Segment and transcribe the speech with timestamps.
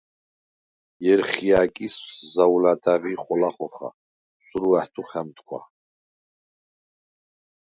[1.03, 1.95] ჲერხ’ა̈გის
[2.33, 3.89] ზაუ̂ლადა̈ღი ხოლა ხოხა:
[4.45, 5.59] სურუ ა̈თუ ხა̈მთქუ̂ა.